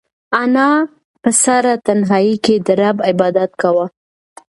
[0.41, 0.69] انا
[1.21, 3.85] په سړه تنهایۍ کې د رب عبادت کاوه.